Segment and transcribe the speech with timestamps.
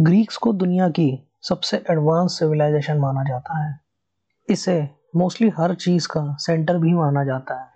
[0.00, 3.80] Greeks को दुनिया की सबसे एडवांस सिविलाइजेशन माना जाता है।
[4.48, 7.66] इसे मोस्टली हर चीज़ का सेंटर भी माना जाता है।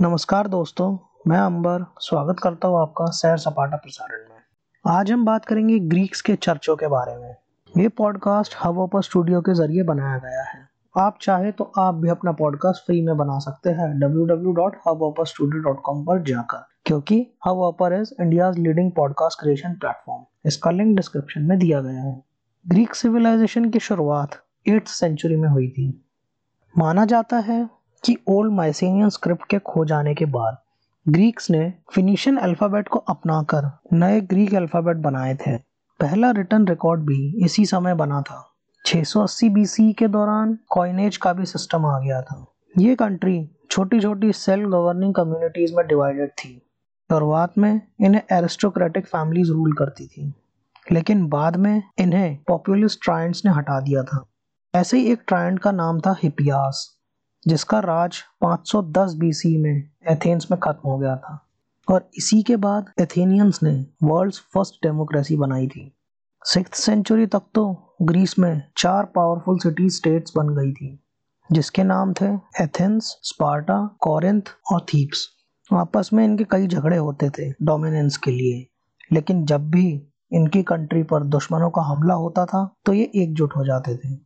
[0.00, 5.44] नमस्कार दोस्तों, मैं अंबर स्वागत करता हूँ आपका सैर सपाटा प्रसारण में। आज हम बात
[5.44, 7.36] करेंगे ग्रीक्स के चर्चों के बारे में।
[7.78, 10.68] ये पॉडकास्ट हब ओपर स्टूडियो के ज़रिए बनाया गया है।
[10.98, 16.69] आप चाहे तो आप भी अपना पॉडकास्ट फ्री में बना सकते हैं। www.hubhopperstudio.com पर जाकर।
[16.86, 17.26] क्योंकि
[17.58, 22.22] Hubhopper is India leading podcast creation platform इसका लिंक डिस्क्रिप्शन में दिया गया है।
[22.68, 24.30] ग्रीक सिविलाइजेशन की शुरुआत
[24.68, 26.04] एट्थ सेंचुरी में हुई थी।
[26.78, 27.70] माना जाता है
[28.04, 30.56] कि ओल्ड माइसेनियन स्क्रिप्ट के खो जाने के बाद
[31.08, 35.56] ग्रीक्स ने फिनिशियन अल्फ़ाबेट को अपनाकर नए ग्रीक अल्फ़ाबेट बनाए थे।
[36.00, 38.54] पहला रिटर्न रिकॉर्ड भी इसी समय बना था।
[38.84, 42.46] 680 बीसी के दौरान कॉइनेज का भी सिस्टम आ गया था।
[42.78, 46.62] ये कंट्री छोटी छोटी सेल्फ गवर्निंग कम्युनिटीज में डिवाइडेड थी।
[47.10, 50.32] शुरुआत में इन्हें एरिस्टोक्रेटिक फैमिलीज़ रूल करती थी,
[50.92, 54.24] लेकिन बाद में इन्हें पॉपुलिस्ट ट्रायंट्स ने हटा दिया था।
[54.74, 56.96] ऐसे ही एक ट्रायंट का नाम था हिपियास
[57.46, 61.46] जिसका राज 510 बीसी में एथेंस में खत्म हो गया था।
[61.88, 65.92] और इसी के बाद एथेनियंस ने वर्ल्ड्स फ़र्स्ट डेमोक्रेसी बनाई थी।
[66.44, 67.66] सिक्स सेंचुरी तक तो
[68.02, 70.98] ग्रीस में चार पावरफुल सिटी स्टेट्स बन गई थी,
[71.52, 75.28] जिसके नाम थे एथेंस स्पार्टा कॉरिंथ और थीप्स
[75.74, 78.66] आपस में इनके कई झगड़े होते थे डोमिनेंस के लिए।
[79.12, 83.64] लेकिन जब भी इनकी कंट्री पर दुश्मनों का हमला होता था तो ये एकजुट हो
[83.64, 84.18] जाते थे।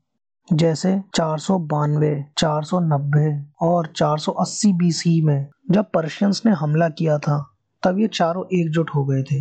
[0.53, 6.43] जैसे चार सौ बानवे, चार सौ नब्बे और चार सौ अस्सी बीसी में जब पर्शियंस
[6.47, 9.41] ने हमला किया था, तब ये चारों एकजुट हो गए थे।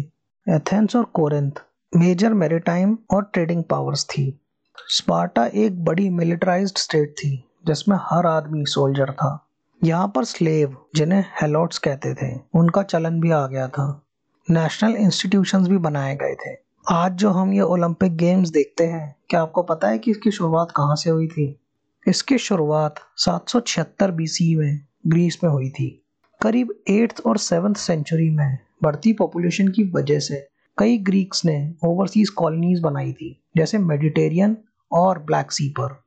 [0.49, 1.51] एथेंस और कोरिंथ
[1.95, 4.39] मेजर मेरीटाइम और ट्रेडिंग पावर्स थी।
[4.77, 9.47] स्पार्टा एक बड़ी मिलिटराइज्ड स्टेट थी, जिसमें हर आदमी सोल्जर था।
[9.83, 14.05] यहाँ पर स्लेव, जिन्हें हेलोट्स कहते थे, उनका चलन भी आ गया था।
[14.51, 16.57] नेशनल इंस्टीट्यूशंस भी बनाए गए थे।
[16.89, 20.71] आज जो हम ये ओलंपिक गेम्स देखते हैं, क्या आपको पता है कि इसकी शुरुआत
[20.71, 21.59] कहाँ से हुई थी?
[22.07, 26.05] इसकी शुरुआत 776 बीसी में, ग्रीस में हुई थी।
[26.41, 32.29] करीब एट्थ और सेवन्थ सेंचुरी में बढ़ती पॉपुलेशन की वजह से कई ग्रीक्स ने ओवरसीज
[32.29, 34.57] कॉलोनीज बनाई थी, जैसे मेडिटेरियन
[34.91, 36.02] और ब्लैक सी पर।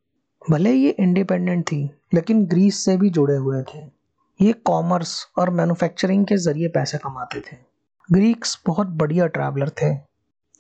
[0.50, 3.78] भले ये इंडिपेंडेंट थी, लेकिन ग्रीस से भी जुड़े हुए थे।
[4.40, 7.56] ये कॉमर्स और मैन्युफैक्चरिंग के ज़रिए पैसे कमाते थे।
[8.12, 9.94] ग्रीक्स बहुत बढ़िया ट्रैवलर थे।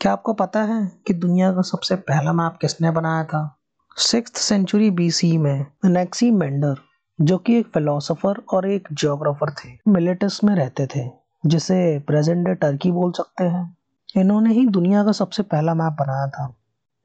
[0.00, 3.58] क्या आपको पता है कि दुनिया का सबसे पहला मैप किसने बनाया था?
[3.96, 6.74] सिक्स सेंचुरी बीसी में अनेक्सी मेंडर
[7.20, 11.10] जो कि एक फिलोसोफर और एक जियोग्राफर थे मिलेटस में रहते थे,
[11.46, 13.76] जिसे प्रेजेंट डे टर्की बोल सकते हैं।
[14.16, 16.54] इन्होंने ही दुनिया का सबसे पहला मैप बनाया था।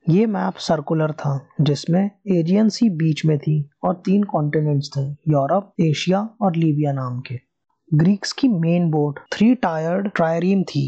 [0.10, 5.74] ये मैप सर्कुलर था, जिसमें एजियन सी बीच में थी और तीन कॉन्टिनेंट्स थे, यूरोप,
[5.80, 7.40] एशिया और लीबिया नाम के।
[7.94, 10.88] ग्रीक्स की main boat three tiered trireme थी।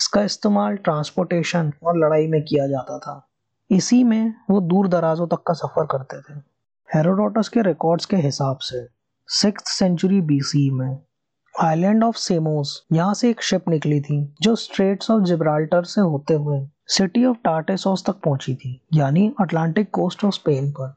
[0.00, 3.28] इसका इस्तेमाल ट्रांसपोर्टेशन और लड़ाई में किया जाता था।
[3.70, 6.38] इसी में वो दूर दराजों तक का सफ़र करते थे।
[6.96, 8.86] हेरोडोटस के रिकॉर्ड्स के हिसाब से
[9.28, 10.98] सिक्स सेंचुरी बीसी में
[11.60, 16.34] आइलैंड ऑफ़ सेमोस यहाँ से एक शिप निकली थी, जो स्ट्रेट्स ऑफ़ जिब्राल्टर से होते
[16.34, 20.94] हुए सिटी ऑफ़ टार्टेसोस तक पहुँची थी, यानी अटलांटिक कोस्ट ऑफ़ स्पेन पर।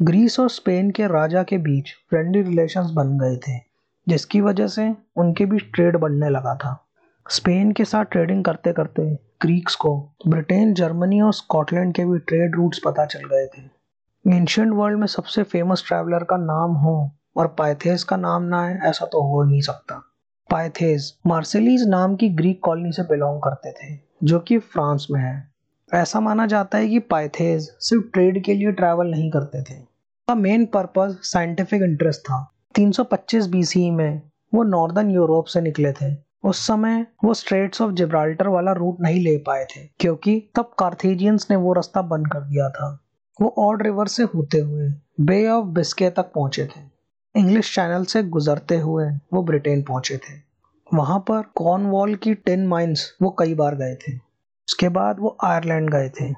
[0.00, 3.58] ग्रीस और स्पेन के राजा के बीच फ्रेंडली रिलेशंस बन गए थे,
[4.06, 6.72] जिसकी वजह से उनके बीच ट्रेड बढ़ने लगा था।
[7.26, 9.02] स्पेन के साथ ट्रेडिंग करते करते
[9.42, 9.94] ग्रीक्स को
[10.28, 15.06] ब्रिटेन जर्मनी और स्कॉटलैंड के भी ट्रेड रूट्स पता चल गए थे। एंशंट वर्ल्ड में
[15.06, 16.96] सबसे फ़ेमस ट्रैवलर का नाम हो
[17.36, 20.02] और पाइथेस का नाम ना है ऐसा तो हो ही नहीं सकता।
[20.50, 25.52] पाइथेस मार्सेलीज नाम की ग्रीक कॉलोनी से बिलोंग करते थे। जो कि फ्रांस में है।
[25.94, 30.34] ऐसा माना जाता है कि पाइथेज सिर्फ़ ट्रेड के लिए ट्रैवल नहीं करते थे। उनका
[30.34, 34.22] मेन पर्पज साइंटिफिक इंटरेस्ट था। 325 बीसी में
[34.54, 39.20] वो नॉर्दर्न यूरोप से निकले थे। उस समय वो स्ट्रेट्स ऑफ़ जिब्राल्टर वाला रूट नहीं
[39.20, 43.00] ले पाए थे, क्योंकि तब कार्थेजियंस ने वो रास्ता बंद कर दिया था।
[43.40, 46.80] वो ऑड रिवर से होते हुए बे ऑफ़ बिस्के तक पहुँचे थे।
[47.36, 50.45] इंग्लिश चैनल से गुजरते हुए वो ब्रिटेन पहुँचे थे।
[50.94, 55.90] वहाँ पर कॉर्नवॉल की टेन माइंस वो कई बार गए थे। उसके बाद वो आयरलैंड
[55.90, 56.32] गए थे।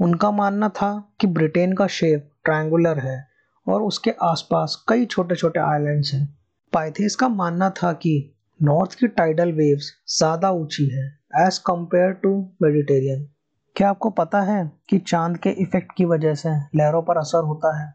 [0.00, 3.18] उनका मानना था कि ब्रिटेन का शेप ट्रायंगुलर है
[3.66, 6.26] और उसके आसपास कई छोटे छोटे आइलैंड्स हैं।
[6.72, 8.14] पाइथेस का मानना था कि
[8.60, 11.06] नॉर्थ की टाइडल वेव्स ज़्यादा ऊँची है
[11.46, 13.28] एज कंपेयर टू मेडिटेरियन
[13.76, 17.78] क्या आपको पता है कि चाँद के इफ़ेक्ट की वजह से लहरों पर असर होता
[17.80, 17.94] है?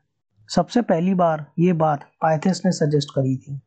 [0.50, 3.60] सबसे पहली बार ये बात पाइथेस ने सजेस्ट करी थी।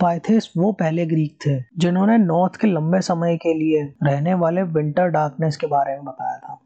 [0.00, 5.08] पाइथेस वो पहले ग्रीक थे, जिन्होंने नॉर्थ के लंबे समय के लिए रहने वाले विंटर
[5.08, 6.58] डार्कनेस के बारे में बताया था।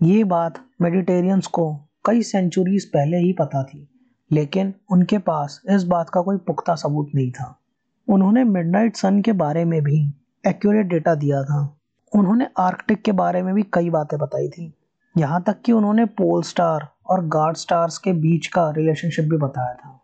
[0.00, 1.72] ये बात मेडिटेरियंस को
[2.06, 3.88] कई सेंचुरीज पहले ही पता थी,
[4.30, 7.58] लेकिन उनके पास इस बात का कोई पुख्ता सबूत नहीं था।
[8.08, 10.14] उन्होंने मिडनाइट सन के बारे में भी
[10.46, 11.78] एक्यूरेट डेटा दिया था।
[12.12, 14.72] उन्होंने आर्कटिक के बारे में भी कई बातें बताई थी।
[15.18, 19.74] यहाँ तक कि उन्होंने पोल स्टार और गार्ड स्टार्स के बीच का रिलेशनशिप भी बताया
[19.74, 20.00] था।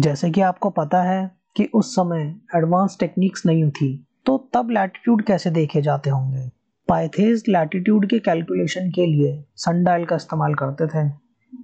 [0.00, 3.88] जैसे कि आपको पता है कि उस समय एडवांस टेक्निक्स नहीं थी
[4.26, 6.48] तो तब लैटिट्यूड कैसे देखे जाते होंगे?
[6.88, 11.06] पाइथेज लैटिट्यूड के कैलकुलेशन के लिए सनडायल का इस्तेमाल करते थे।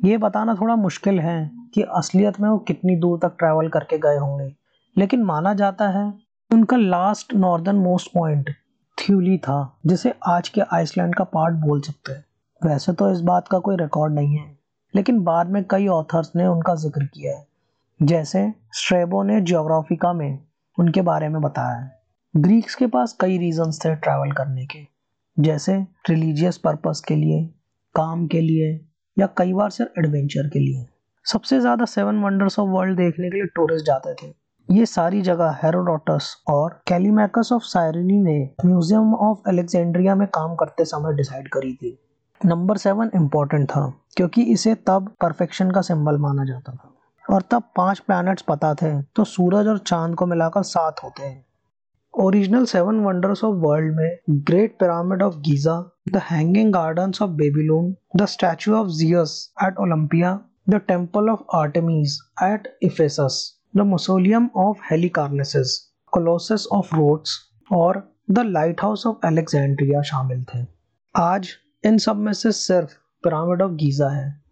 [0.08, 4.16] ये बताना थोड़ा मुश्किल है कि असलियत में वो कितनी दूर तक ट्रैवल करके गए
[4.16, 4.52] होंगे।
[4.96, 6.12] लेकिन माना जाता है,
[6.50, 8.50] उनका last northern most point
[8.98, 12.24] Thule था, जिसे आज के आइसलैंड का पार्ट बोल सकते हैं।
[12.62, 14.56] वैसे तो इस बात का कोई रिकॉर्ड नहीं है,
[14.94, 17.46] लेकिन बाद में कई ऑथर्स ने उनका ज़िक्र किया है।
[18.02, 18.40] जैसे
[18.72, 20.38] स्ट्रेबो ने जियोग्राफिका में
[20.78, 24.78] उनके बारे में बताया है। ग्रीक्स के पास कई रीजंस थे ट्रैवल करने के।
[25.36, 25.74] जैसे
[26.10, 27.44] रिलीजियस पर्पस के लिए,
[27.94, 28.72] काम के लिए,
[29.16, 30.86] या कई बार सिर्फ़ एडवेंचर के लिए।
[31.26, 34.32] सबसे ज़्यादा सेवन वंडर्स ऑफ़ वर्ल्ड देखने के लिए टूरिस्ट जाते थे।
[34.68, 40.84] ये सारी जगह हेरोडोटस और कैलीमैकस ऑफ़ साइरनी ने म्यूज़ियम ऑफ़ अलेक्जेंड्रिया में काम करते
[40.84, 41.98] समय डिसाइड करी थी।
[42.40, 46.91] नंबर सेवन इम्पोर्टेंट था, क्योंकि इसे तब परफेक्शन का सिंबल माना जाता था।
[47.26, 51.44] और तब पाँच प्लैनेट्स पता थे तो सूरज और चाँद को मिलाकर सात होते हैं।
[52.14, 55.78] Original seven wonders of world में great pyramid of Giza
[56.12, 59.34] the hanging gardens of Babylon the statue of Zeus
[59.64, 60.38] at Olympia
[60.68, 63.40] the temple of Artemis at Ephesus
[63.76, 65.76] the mausoleum of Halicarnassus
[66.12, 67.38] colossus of Rhodes
[67.70, 70.64] और the lighthouse of Alexandria शामिल थे।
[71.14, 71.48] आज
[71.84, 72.94] इन सब में से सिर्फ़
[73.24, 74.42] pyramid of Giza है।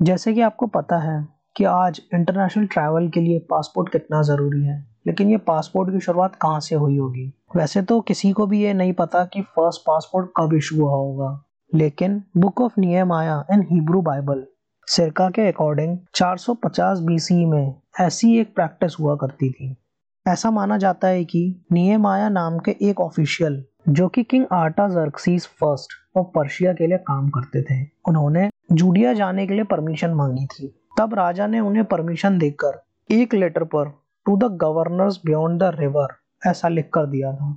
[0.00, 1.16] जैसे कि आपको पता है
[1.56, 4.86] कि आज इंटरनेशनल ट्रैवल के लिए पासपोर्ट कितना ज़रूरी है?
[5.06, 7.32] लेकिन ये पासपोर्ट की शुरुआत कहाँ से हुई होगी?
[7.56, 11.44] वैसे तो किसी को भी ये नहीं पता कि फ़र्स्ट पासपोर्ट कब इशू हुआ होगा।
[11.74, 14.46] लेकिन बुक ऑफ़ नियम आया इन हिब्रू बाइबल
[14.86, 19.76] सिरका के अकॉर्डिंग 450 बीसी में ऐसी एक प्रैक्टिस हुआ करती थी।
[20.28, 24.46] ऐसा माना जाता है कि नियमाया नाम के एक ऑफिशियल जो कि king
[24.88, 30.10] Artaxerxes first of Persia के लिए काम करते थे, उन्होंने जूडिया जाने के लिए परमिशन
[30.10, 33.88] मांगी थी। तब राजा ने उन्हें परमिशन देकर एक लेटर पर
[34.26, 36.14] to the governors beyond the river
[36.46, 37.48] ऐसा लिख कर दिया था।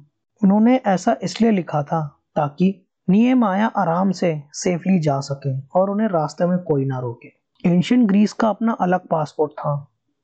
[0.42, 2.02] उन्होंने ऐसा इसलिए लिखा था
[2.36, 2.74] ताकि
[3.10, 7.32] नियम आया आराम से सेफली जा सके और उन्हें रास्ते में कोई ना रोके।
[7.64, 9.76] एंशियंट ग्रीस का अपना अलग पासपोर्ट था।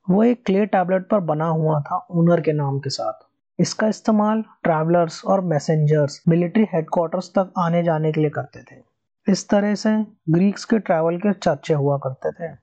[0.08, 3.26] वो एक क्ले टैबलेट पर बना हुआ था ओनर के नाम के साथ।
[3.60, 8.82] इसका इस्तेमाल ट्रैवलर्स और मैसेंजर्स मिलिट्री हेडक्वार्टर्स तक आने जाने के लिए करते थे।
[9.28, 9.96] इस तरह से
[10.30, 12.63] ग्रीक्स के ट्रैवल के चर्चे हुआ करते थे।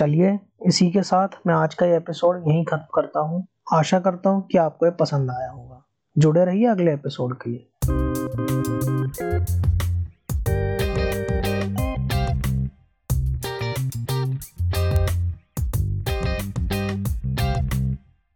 [0.00, 4.30] चलिए, इसी के साथ मैं आज का ये एपिसोड यहीं खत्म करता हूँ आशा करता
[4.30, 5.84] हूँ कि आपको ये पसंद आया होगा
[6.18, 7.66] जुड़े रहिए अगले एपिसोड के लिए.